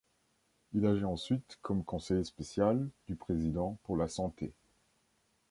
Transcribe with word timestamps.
Il 0.73 0.87
agit 0.87 1.05
ensuite 1.05 1.59
comme 1.61 1.83
conseiller 1.83 2.23
spécial 2.23 2.89
du 3.05 3.15
président 3.15 3.77
pour 3.83 3.97
la 3.97 4.07
santé. 4.07 4.51